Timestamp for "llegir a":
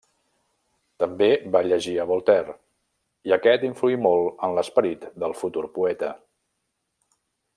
1.67-2.05